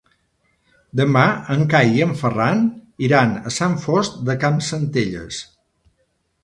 [0.99, 1.25] Demà
[1.55, 2.65] en Cai i en Ferran
[3.09, 5.45] iran a Sant Fost de Campsentelles.